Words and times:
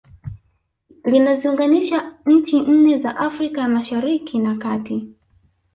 Linaziunganisha 1.05 2.17
nchi 2.25 2.59
nne 2.59 2.97
za 2.97 3.17
Afrika 3.17 3.61
ya 3.61 3.67
Mashariki 3.67 4.39
na 4.39 4.55
Kati 4.55 5.07